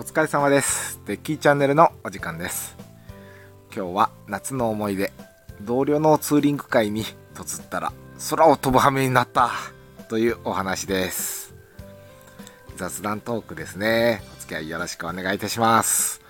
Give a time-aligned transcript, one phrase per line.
[0.00, 0.98] お疲れ様です。
[1.04, 2.74] デッキーチャンネルのお時間です。
[3.66, 5.12] 今日は夏の思い出、
[5.60, 7.04] 同僚のツーリング会に
[7.34, 7.92] とつったら
[8.30, 9.50] 空を飛ぶ羽目になった
[10.08, 11.54] というお話です。
[12.76, 14.22] 雑談トークですね。
[14.38, 16.22] お付き合いよろしくお願いいたします。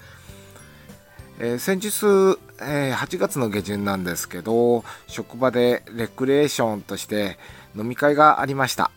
[1.38, 7.38] えー先日、えー8月の下旬なんですけど、職場でレクリエーションとして
[7.76, 8.90] 飲み会がありました。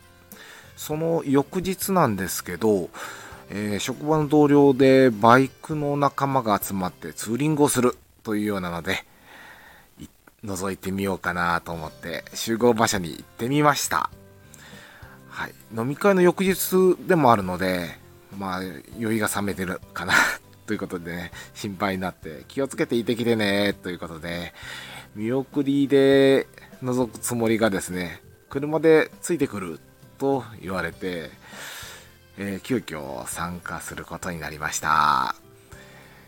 [0.75, 2.89] その翌日なんですけど、
[3.49, 9.05] えー職場の同僚でバイクの仲間が集まってツーリングをするというようなので、
[10.43, 14.09] 覗いてみようかなと思って集合場所に行ってみました。
[15.29, 15.53] はい。
[15.75, 17.97] 飲み会の翌日でもあるので、
[18.37, 18.61] まあ、
[18.99, 20.13] 酔いが冷めてるかな
[20.67, 24.53] ということでね、心配になって気をつけていてきてねということで、
[25.15, 26.47] 見送りで
[26.83, 29.79] 覗くつもりがですね、車でついてくる
[30.17, 31.31] と言われて、
[32.37, 35.35] えー急遽参加することになりました。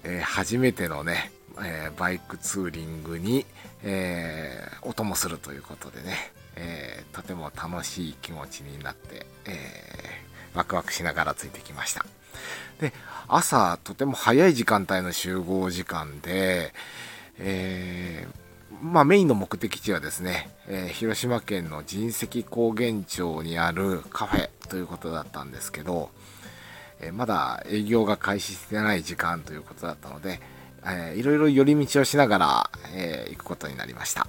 [0.03, 3.45] えー初めてのね、えーバイクツーリングに、
[3.83, 12.05] えーお供するということでね、えーとても楽しい気持ちになって、えーワクワクしながらついてきました。
[12.79, 12.93] で、
[13.27, 16.73] 朝とても早い時間帯の集合時間で、
[17.39, 18.44] えー
[18.81, 26.09] まあメインの目的地はですね、えー広島県の神石高原町にあるカフェということだったんですけど、
[26.99, 30.39] えーまだ営業が開始してない時間ということだったので、
[30.83, 34.27] えーいろいろ寄り道をしながら、えー行くことになりました。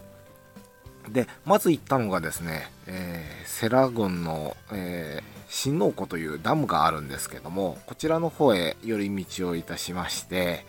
[1.08, 10.66] で、まず行ったのがですね、えーセラ郡の、えー新農湖というダムがあるんですけども、こちらの方へ寄り道をいたしまして、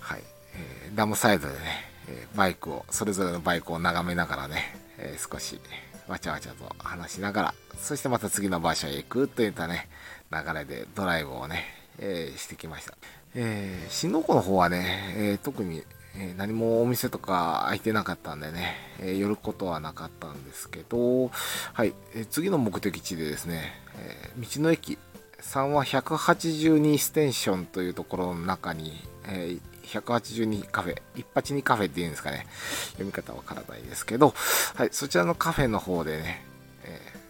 [0.00, 0.22] はい、
[0.54, 5.60] えダムサイドでね、えバイクを、それぞれのバイクを眺めながらね、え少し
[6.08, 9.88] わちゃわちゃと話しながら、そしてまた次の場所へ行くといったね、
[10.30, 11.64] 流れでドライブをね、
[11.98, 12.94] えーしてきました。
[13.34, 15.82] えー新農湖の方はね、えー特に、
[16.16, 21.30] えー何もお店とか開いてなかったんでね、え寄ることはなかったんですけど、
[21.72, 24.98] はい、え次の目的地でですね、え道の駅
[25.40, 28.92] 3は182ステーションというところの中に、
[29.26, 31.02] えー182カフェ、
[31.34, 32.46] 182カフェっていうんですかね、
[32.92, 34.34] 読み方わからないですけど、
[34.74, 36.44] はい、そちらのカフェの方でね、
[36.84, 37.24] えー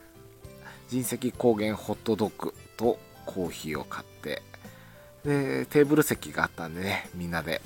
[0.90, 4.42] 神石高原ホットドッグとコーヒーを買って、
[5.24, 7.62] で、テーブル席があったんでね、みんなで、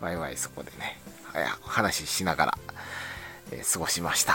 [0.00, 2.58] ワイワイそこでね、はい話ししながら、
[3.50, 4.34] えー過ごしました。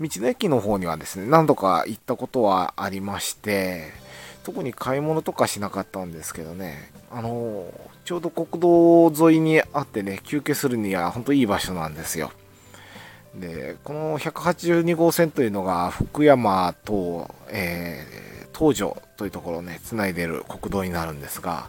[0.00, 3.92] 道の駅の方にはですね、何度か行ったことはありまして、
[4.44, 7.66] 特に買い物とかしなかったんですけどね、あの
[8.04, 12.30] ちょうど国道沿いにあってね、休憩するには本当いい場所なんですよ。
[13.34, 21.68] で、この182号線というのが福山と、えー東条というところをね、つないでる国道になるんですが、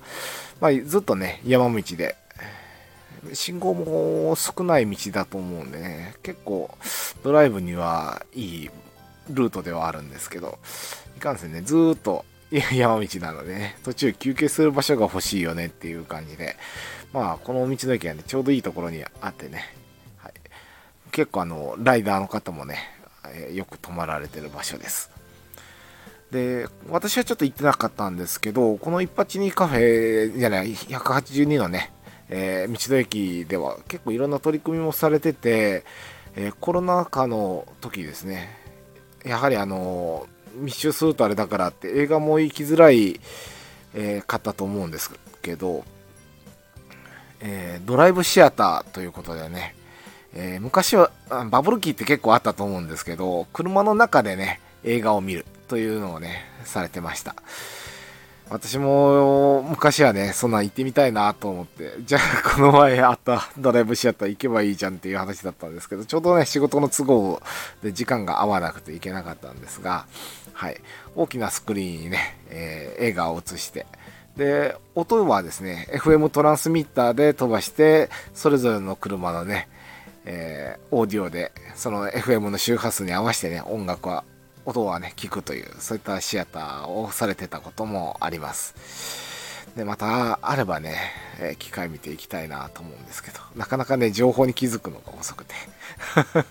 [0.62, 2.16] まあ、ずっとね、山道で、
[3.34, 6.70] 信号も少ない道だと思うんでね、結構
[7.24, 8.70] ドライブにはいい
[9.32, 10.60] ルートではあるんですけど、
[11.18, 12.24] いかんせんね、ずーっと
[12.74, 16.56] 山道なのでね、途中休憩する場所が欲しいよねっていう感じで、
[17.14, 19.64] まあ、この道の駅はね、ちょうどいいところにあってね、
[20.18, 20.34] はい、
[21.12, 22.78] 結構あの、ライダーの方もね、
[23.54, 25.12] よく泊まられてる場所です。
[26.32, 31.92] で、私はちょっと行ってなかったんですけど、この182カフェじゃない、182のね、
[32.30, 35.86] えー道の駅では結構いろんな取り組みもされてて、
[36.36, 38.50] えーコロナ禍の時ですね、
[39.24, 43.20] やはりあの密集するとあれだからって映画も行きづらい、
[43.94, 45.12] えーかったと思うんです
[45.42, 45.86] けど、
[47.42, 49.76] えードライブシアターということでね、
[50.34, 51.12] えー昔は
[51.50, 57.36] バブル期って結構あったと思うんですけど車の中でね映画を見るというのをねされてました。
[58.48, 67.42] 私も昔はねそんなん行ってみたいなと思ってじゃあこの前あったドライブシアター行けばいいじゃんっていう話だったんですけどちょうどね仕事の都合
[67.82, 70.06] で時間が合わなくて行けなかったんですが
[70.56, 70.82] はい。
[71.16, 73.86] 大きなスクリーンにね、えー映画を映して。
[74.38, 79.70] で音はですね FM トランスミッターで飛ばしてそれぞれの車のね
[80.26, 84.26] えーオーディオでその FM の周波数に合わせてね音楽は
[84.66, 88.76] 音はね聞くというそういったシアターをされてたこともあります。
[89.76, 90.96] でまたあればね、
[91.40, 95.54] え機会見ていきたいなと思うんですけどなかなかね情報に気づくのが遅くて。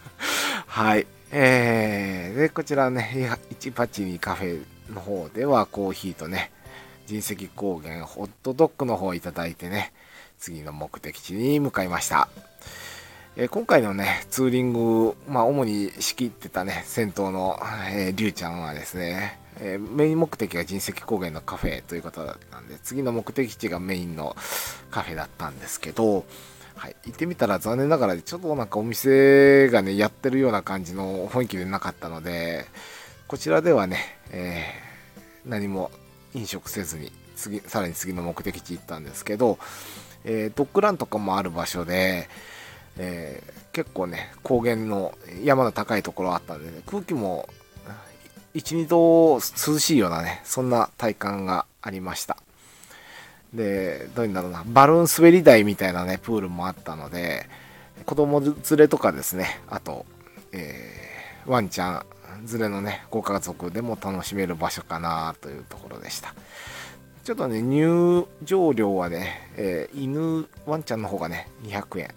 [0.66, 1.06] はい。
[1.36, 3.28] えー、でこちらね
[3.60, 4.64] 182カフェ
[4.94, 6.52] の方ではコーヒーとね
[7.08, 9.92] 神石高原ホットドッグの方をいただいてね
[10.38, 12.28] 次の目的地に向かいました。
[13.36, 17.58] えー今回のね、ツーリング、まあ、主に仕切ってたね、先頭の、
[17.90, 24.36] えー、りゅうちゃんはですね、えー、メイン目的が人石高原のカフェということだったんで、次の目的地がメインの
[24.92, 26.24] カフェだったんですけど、
[26.76, 32.66] はい、行ってみたら残念ながらちょっとなんかお店がね、やってるような感じの雰囲気でなかったので、
[33.28, 35.90] こちらではね、えー、何も
[36.34, 39.58] 飲食せずに次、さらに次の目的地行ったんですけど、
[40.24, 42.28] えー、ドッグランとかもある場所で、
[42.96, 47.48] えー、結構ね、高原の山の高いところあったんで、ね、空気も
[48.54, 52.36] 1、2度涼しいようなね、そんな体感がありました。
[53.54, 57.48] で、どういうんだろうな、バルーン滑り台みたいなね、プールもあったので、
[58.04, 60.04] 子供連れとかですね、あと、
[60.52, 62.06] えー、ワンちゃん
[62.50, 66.34] 連れのね、ご家族でも楽しめる場所かなというところでした。
[67.22, 72.08] ちょっとね、入場料はね、えー、犬、ワンちゃんの方がね、200円。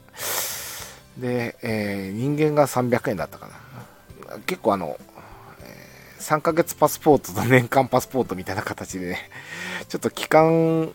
[1.17, 4.39] で、えー、人間が300円だったかな。
[4.45, 4.99] 結構あの、
[6.19, 9.29] 3ヶ月パスポートと年間パスポートみたいな形でね、
[9.87, 10.91] ちょっと期間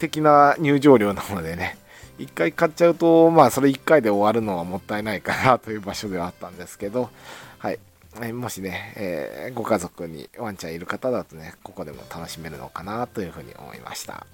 [0.00, 1.78] 的な入場料なのでね、
[2.18, 7.10] 1回買っちゃうと、まあそれ1回で終わるのはもったいないかなという場所ではあったんですけど、
[7.58, 7.78] はい。
[8.32, 14.26] もしね、えー、ご家族にワンちゃんいる方だとね、ここでも楽しめるのかなというふうに思いました。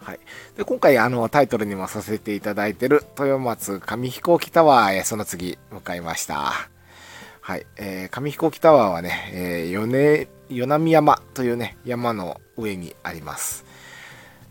[0.00, 0.20] はい、
[0.56, 6.52] で今回あのタイトルにもさせていただいてる豊松紙飛行機タワーへその次向かいました。
[7.40, 13.67] はい、えー、紙飛行機タワーはね、えー、米与那山というね、山の上にあります。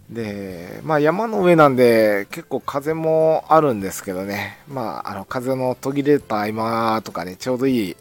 [0.09, 7.98] で、まあ山の上なんで結構風もあるんですけどね、まああの風の途切れた合間とかね、ちょうどいい、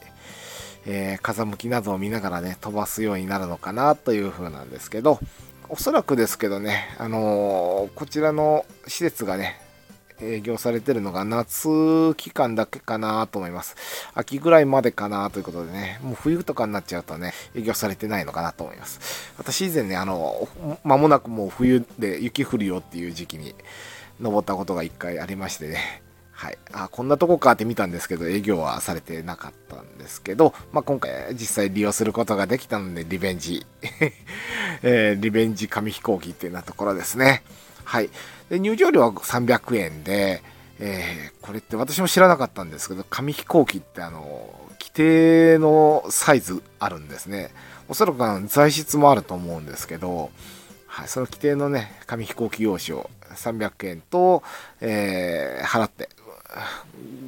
[0.87, 5.19] えー、風向きなどを見ながらね、飛ばすようになるのかなという風なんですけど、
[5.69, 9.61] おそらくですけどね、あのー、こちらの施設がね、
[10.21, 13.77] 営業されてるのが夏期間だけかなと思います。
[14.15, 19.33] 秋ぐらいまでかなということでね、もう冬とかになっちゃうとね、営業されてないのかなと思います。
[19.39, 20.49] 私以前ね、あの、
[20.85, 23.55] 間もなくもう冬で雪降るよっていう時期に
[24.21, 26.03] 登ったことが一回ありましてね、
[26.37, 26.59] はい。
[26.71, 33.67] あ、こんなとこかって見たんですけど、営業はされてなかったんですけど、まあ、今回実際利用することができたので、リベンジ、
[34.83, 37.43] えー、リベンジ紙飛行機っていうようなところですね。
[37.87, 38.11] はい。
[38.51, 40.43] で入場料は300円で、
[40.81, 47.55] えー、これって私も知らなかったんですけど、紙飛行機ってあの、規定のサイズあるんですね。
[47.89, 50.31] おそらくあの材質もあると思うんですけど、
[50.87, 54.43] はい、その規定のね、紙飛行機用紙を300円と、
[54.81, 56.09] えー、払って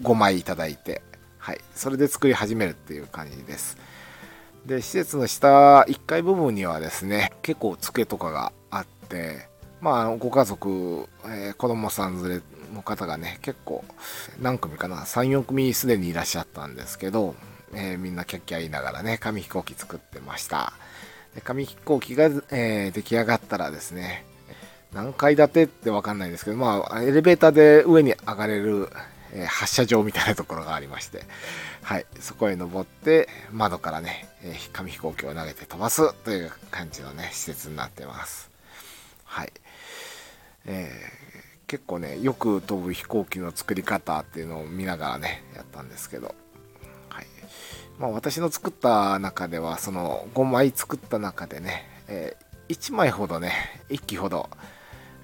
[0.03, 1.03] 5枚いただいて、
[1.39, 3.79] はい、それで作り始めるっていう感じです。
[4.67, 9.48] で、施設の下1階部分にはですね、結構机とかがあって、
[9.81, 12.43] まあ、ご家族、えー、子供さん連れ
[12.75, 13.85] の方がね、結構、
[14.41, 17.35] 何組かな、3、4組すでにいらっしゃったんですけど、
[17.73, 20.73] えー、みんなキャッキャ言いながらね、紙飛行機作ってました。
[21.35, 24.25] で紙飛行機が、えー、出来上がったらですね、
[24.93, 28.89] 何階建てってわかんないですけど、まあ、エレベーターで上に上がれる、
[29.33, 31.25] えー、発射場みたいなところがありまして、
[31.83, 38.51] はい、そこへ登って、窓からね、えー、紙飛行機を投げて飛ばすという感じのね、施設になってます。
[39.25, 39.53] はい。
[40.71, 46.35] えー、結構ねよく飛ぶ飛行機の作り方っていうのを見ながらねやったんですけど、
[47.09, 47.27] はい。
[47.99, 53.53] まあ、私の作った中ではその5枚作った中でね、えー、1枚ほどね
[53.89, 54.51] 1機ほど、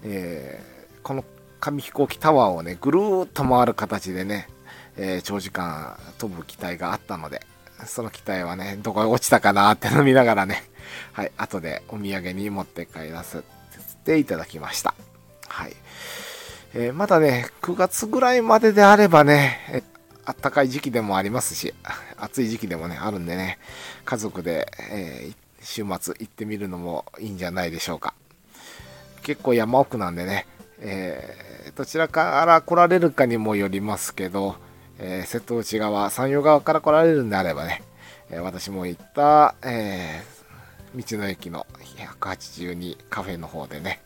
[0.02, 1.24] えー、この
[1.60, 4.48] 紙飛行機タワーをねぐるーっと回る形でね、
[4.96, 7.40] え、長時間飛ぶ機体があったので
[7.86, 10.62] その機体はねどこへ落ちたかなっての見ながらね
[11.12, 13.42] はい後でお土産に持って帰らせ
[14.04, 14.94] ていただきました。
[15.54, 15.72] はい。
[16.74, 19.84] えー、まだね、9月ぐらいまでであればね、
[20.24, 21.72] あったかい時期でもありますし、
[22.16, 23.58] 暑い時期でもね、あるんでね、
[24.04, 28.14] 家族で、えー、週末行ってみるのもいいんじゃないでしょうか。
[29.22, 30.48] 結構山奥なんでね、
[30.80, 34.56] えー、どちらから来られるかにもよりますけど、
[34.98, 37.84] えー、瀬戸内側、山陽側から来られるんであればね、
[38.28, 40.20] え、私も行った、え
[40.96, 41.66] 道の駅の
[42.20, 44.00] 182カフェの方でね、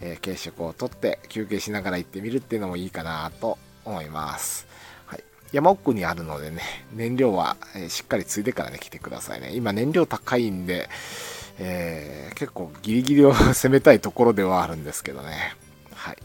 [0.00, 4.66] えー、軽食をとって休憩しながら行ってみるっていうのもいいかなと思います。
[5.06, 6.60] はい、山奥にあるのでね、
[6.92, 9.52] 燃料は、えしっかりついでからね、来てくださいね。
[9.54, 10.88] 今燃料高いんで、
[11.58, 15.54] えー、結構ギリギリを 攻めたいところではあるんですけどね。
[15.94, 16.18] はい。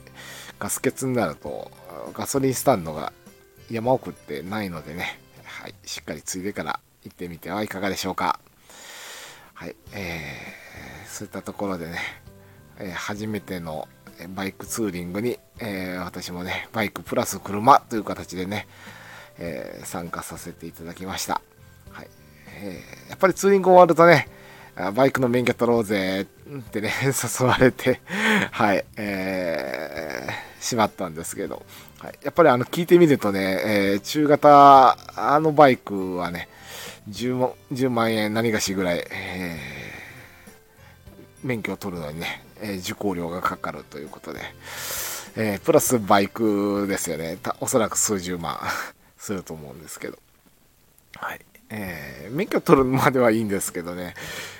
[0.60, 1.72] ガス欠になると、
[2.13, 3.13] ガソリンスタンドが
[3.70, 5.75] 山奥ってないのでね、はい。
[5.86, 8.40] しっかりついでから行ってみてはいかがでしょうか。
[9.54, 9.75] はい。
[9.94, 12.00] えー、そういったところでね、
[12.82, 13.88] え初めての
[14.30, 18.68] バイクツーリングに、え、私もね、バイクプラス車という形でね、
[19.40, 21.42] え、参加させていただきました。
[21.92, 22.08] はい。
[22.58, 24.28] えー、やっぱりツーリング終わるとね、
[24.96, 28.02] バイクの免許取ろうぜってね、 誘われて、
[28.52, 31.64] はい、えー、しまったんですけど、
[32.00, 36.48] はい、やっぱりあの聞いてみるとね、えー、中型あのバイクはね、
[37.10, 44.41] 10, 10万円何がしぐらい、えー、免許を取るのにね、え、受講料がかかるということで、
[45.36, 47.38] え、プラスバイクですよね。
[47.60, 48.60] おそらく数十万
[49.18, 50.20] すると思うんですけど。
[51.15, 51.41] はい。
[51.70, 54.13] えー、免許取るまではいいんですけどね、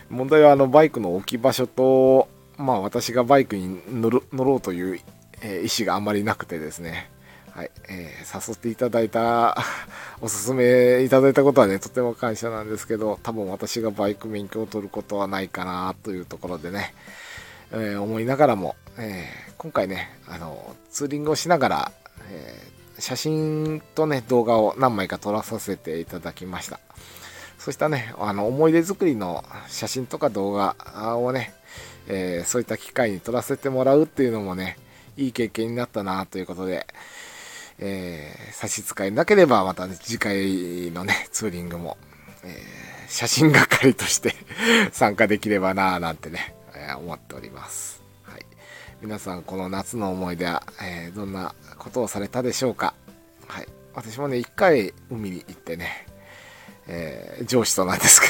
[0.10, 5.00] 問題はあのバイクの置き場所と、まあ私がバイクに乗ろうという、
[5.42, 7.10] えー、意思があんまりなくてですね、
[7.54, 9.58] はい、えー、誘っていただいた、
[10.22, 16.94] おすすめいただいたことはね、とても感謝なんですけど、多分私がバイク免許を取ることはないかなというところでね、
[17.72, 21.92] えー、思いながらも、えー、今回ね、あの、ツーリングをしながら、
[22.30, 26.80] え写真とね、動画を何枚か撮らさせていただきました。
[27.58, 30.76] そうしたね、あの、思い出作りの写真とか動画
[31.18, 31.54] をね、
[32.08, 34.78] えそういった機会に撮らせてもらうっていうのもね、
[35.18, 36.88] いい経験になったなということで、
[37.80, 41.98] え、差し支えなければまた、ね、次回のね、ツーリングも、
[42.44, 42.56] え、
[43.08, 44.36] 写真係として
[44.94, 46.56] 参加できればなぁなんてね、
[46.98, 48.02] 思っております。
[48.24, 48.46] はい。
[49.02, 52.94] 皆さん、この夏の思い出は、えー、どんなことをされたでしょうか？
[53.48, 53.68] はい。
[53.94, 56.06] 私もね、一回海に行ってね、
[56.88, 58.28] えー、上司となんですけ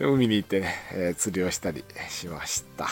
[0.00, 2.86] ど 海に行ってね、えー、釣りをしたりしました。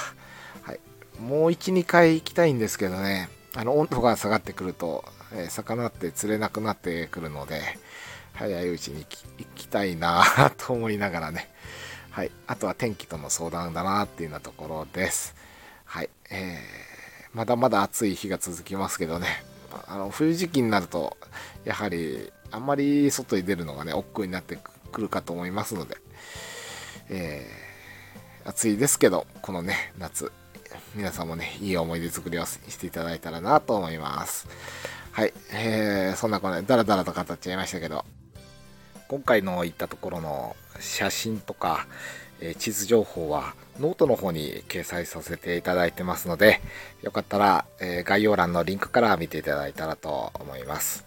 [0.63, 0.81] はい。
[1.21, 7.61] もう1、2回行きたいんですけどね、あの、温度が下がってくると、えー、魚って釣れなくなってくるので、
[8.35, 9.05] 早いうちに
[9.39, 10.25] 行きたいな
[10.57, 11.51] と思いながらね、
[12.19, 15.37] はい、あとは天気との相談だなっていうようなところです。
[15.85, 16.59] はい、えー、
[17.33, 19.29] まだまだ暑い日が続きますけどね、
[19.87, 21.17] あの冬時期になると、
[21.65, 24.59] やはりあんまり外に出るのがね、億劫になって
[24.91, 25.97] くるかと思いますので、
[27.09, 30.33] えー、暑いですけど、このね、夏、
[30.97, 34.49] 皆さんもね、いい思い出作りをしていただいたらなと思います。
[35.13, 38.05] はい、えー、そんなこのダラダラと語っちゃいましたけど、
[39.07, 41.87] 今回の言ったところの写真とか、
[42.41, 46.61] え、地図情報はノートの方に掲載させていただいてますので、
[47.03, 51.05] よかったら、え、概要欄のリンクから見ていただいたらと思います。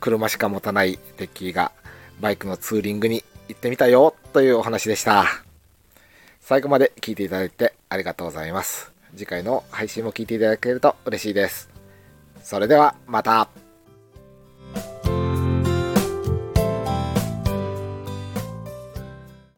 [0.00, 1.72] 車しか持たないデッキが
[2.20, 5.26] バイクのツーリングに行ってみたよというお話でした。
[6.40, 8.92] 最後まで聞いていただいてありがとうございます。
[9.16, 11.68] 次回の配信も聞いていただけると嬉しいです。
[12.42, 13.67] それではまた。